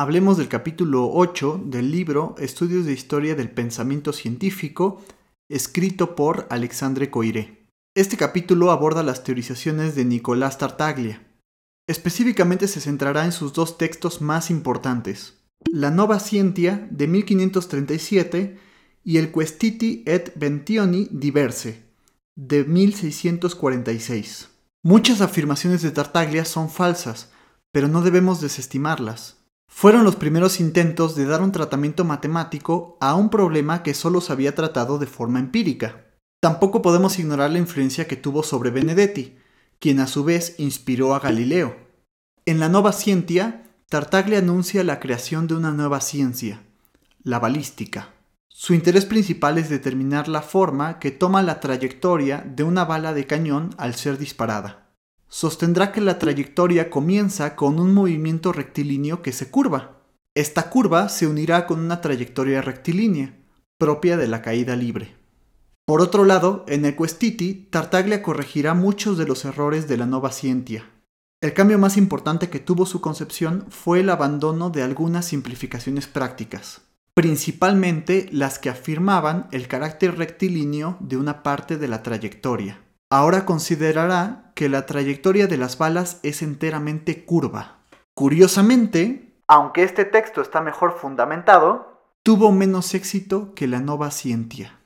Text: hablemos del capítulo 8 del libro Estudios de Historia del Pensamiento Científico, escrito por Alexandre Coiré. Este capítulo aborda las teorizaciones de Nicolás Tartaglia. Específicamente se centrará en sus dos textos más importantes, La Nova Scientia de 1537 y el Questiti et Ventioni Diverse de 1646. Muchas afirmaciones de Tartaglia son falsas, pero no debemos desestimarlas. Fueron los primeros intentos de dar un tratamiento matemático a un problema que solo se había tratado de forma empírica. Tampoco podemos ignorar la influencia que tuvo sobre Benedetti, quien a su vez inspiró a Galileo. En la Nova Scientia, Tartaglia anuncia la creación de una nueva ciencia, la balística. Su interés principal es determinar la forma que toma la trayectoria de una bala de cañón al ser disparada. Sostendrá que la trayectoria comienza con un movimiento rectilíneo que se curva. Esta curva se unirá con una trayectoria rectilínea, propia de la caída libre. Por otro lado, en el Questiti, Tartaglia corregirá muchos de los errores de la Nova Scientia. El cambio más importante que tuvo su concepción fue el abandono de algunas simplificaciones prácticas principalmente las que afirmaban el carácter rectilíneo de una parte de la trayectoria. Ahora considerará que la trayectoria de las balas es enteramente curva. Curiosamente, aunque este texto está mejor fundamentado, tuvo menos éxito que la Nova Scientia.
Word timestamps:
hablemos 0.00 0.38
del 0.38 0.48
capítulo 0.48 1.10
8 1.12 1.64
del 1.66 1.90
libro 1.90 2.34
Estudios 2.38 2.86
de 2.86 2.94
Historia 2.94 3.34
del 3.34 3.50
Pensamiento 3.50 4.14
Científico, 4.14 5.02
escrito 5.50 6.16
por 6.16 6.46
Alexandre 6.48 7.10
Coiré. 7.10 7.66
Este 7.94 8.16
capítulo 8.16 8.70
aborda 8.70 9.02
las 9.02 9.24
teorizaciones 9.24 9.94
de 9.94 10.06
Nicolás 10.06 10.56
Tartaglia. 10.56 11.22
Específicamente 11.86 12.66
se 12.66 12.80
centrará 12.80 13.26
en 13.26 13.32
sus 13.32 13.52
dos 13.52 13.76
textos 13.76 14.22
más 14.22 14.50
importantes, 14.50 15.34
La 15.70 15.90
Nova 15.90 16.18
Scientia 16.18 16.88
de 16.90 17.06
1537 17.06 18.58
y 19.04 19.18
el 19.18 19.30
Questiti 19.30 20.02
et 20.06 20.32
Ventioni 20.34 21.08
Diverse 21.10 21.82
de 22.38 22.64
1646. 22.64 24.48
Muchas 24.82 25.20
afirmaciones 25.20 25.82
de 25.82 25.90
Tartaglia 25.90 26.46
son 26.46 26.70
falsas, 26.70 27.30
pero 27.70 27.86
no 27.86 28.00
debemos 28.00 28.40
desestimarlas. 28.40 29.39
Fueron 29.72 30.04
los 30.04 30.16
primeros 30.16 30.60
intentos 30.60 31.14
de 31.14 31.24
dar 31.24 31.40
un 31.40 31.52
tratamiento 31.52 32.04
matemático 32.04 32.98
a 33.00 33.14
un 33.14 33.30
problema 33.30 33.82
que 33.82 33.94
solo 33.94 34.20
se 34.20 34.32
había 34.32 34.54
tratado 34.54 34.98
de 34.98 35.06
forma 35.06 35.38
empírica. 35.38 36.04
Tampoco 36.40 36.82
podemos 36.82 37.18
ignorar 37.18 37.50
la 37.50 37.58
influencia 37.58 38.06
que 38.06 38.16
tuvo 38.16 38.42
sobre 38.42 38.70
Benedetti, 38.70 39.38
quien 39.78 40.00
a 40.00 40.06
su 40.06 40.22
vez 40.24 40.56
inspiró 40.58 41.14
a 41.14 41.20
Galileo. 41.20 41.76
En 42.44 42.60
la 42.60 42.68
Nova 42.68 42.92
Scientia, 42.92 43.62
Tartaglia 43.88 44.40
anuncia 44.40 44.84
la 44.84 45.00
creación 45.00 45.46
de 45.46 45.54
una 45.54 45.70
nueva 45.70 46.02
ciencia, 46.02 46.62
la 47.22 47.38
balística. 47.38 48.10
Su 48.48 48.74
interés 48.74 49.06
principal 49.06 49.56
es 49.56 49.70
determinar 49.70 50.28
la 50.28 50.42
forma 50.42 50.98
que 50.98 51.10
toma 51.10 51.42
la 51.42 51.60
trayectoria 51.60 52.44
de 52.46 52.64
una 52.64 52.84
bala 52.84 53.14
de 53.14 53.26
cañón 53.26 53.70
al 53.78 53.94
ser 53.94 54.18
disparada. 54.18 54.89
Sostendrá 55.30 55.92
que 55.92 56.02
la 56.02 56.18
trayectoria 56.18 56.90
comienza 56.90 57.56
con 57.56 57.80
un 57.80 57.94
movimiento 57.94 58.52
rectilíneo 58.52 59.22
que 59.22 59.32
se 59.32 59.50
curva. 59.50 60.02
Esta 60.34 60.68
curva 60.68 61.08
se 61.08 61.26
unirá 61.26 61.66
con 61.66 61.80
una 61.80 62.02
trayectoria 62.02 62.60
rectilínea, 62.60 63.38
propia 63.78 64.18
de 64.18 64.28
la 64.28 64.42
caída 64.42 64.76
libre. 64.76 65.16
Por 65.86 66.02
otro 66.02 66.26
lado, 66.26 66.66
en 66.68 66.84
el 66.84 66.94
Questiti, 66.94 67.68
Tartaglia 67.70 68.22
corregirá 68.22 68.74
muchos 68.74 69.16
de 69.16 69.26
los 69.26 69.46
errores 69.46 69.88
de 69.88 69.96
la 69.96 70.04
Nova 70.04 70.30
Scientia. 70.30 70.84
El 71.40 71.54
cambio 71.54 71.78
más 71.78 71.96
importante 71.96 72.50
que 72.50 72.60
tuvo 72.60 72.84
su 72.84 73.00
concepción 73.00 73.64
fue 73.70 74.00
el 74.00 74.10
abandono 74.10 74.68
de 74.68 74.82
algunas 74.82 75.24
simplificaciones 75.24 76.06
prácticas 76.06 76.82
principalmente 77.20 78.28
las 78.32 78.58
que 78.58 78.70
afirmaban 78.70 79.48
el 79.52 79.68
carácter 79.68 80.16
rectilíneo 80.16 80.96
de 81.00 81.18
una 81.18 81.42
parte 81.42 81.76
de 81.76 81.86
la 81.86 82.02
trayectoria. 82.02 82.80
Ahora 83.12 83.44
considerará 83.44 84.52
que 84.54 84.68
la 84.68 84.86
trayectoria 84.86 85.48
de 85.48 85.56
las 85.56 85.76
balas 85.78 86.20
es 86.22 86.42
enteramente 86.42 87.24
curva. 87.24 87.78
Curiosamente, 88.14 89.42
aunque 89.48 89.82
este 89.82 90.04
texto 90.04 90.40
está 90.40 90.60
mejor 90.60 90.96
fundamentado, 90.96 92.04
tuvo 92.22 92.52
menos 92.52 92.94
éxito 92.94 93.52
que 93.56 93.66
la 93.66 93.80
Nova 93.80 94.12
Scientia. 94.12 94.78